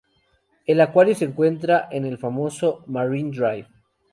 El 0.65 0.81
acuario 0.81 1.13
se 1.13 1.25
encuentra 1.25 1.87
en 1.91 2.05
el 2.07 2.17
famoso 2.17 2.83
"Marine 2.87 3.29
Drive". 3.29 3.67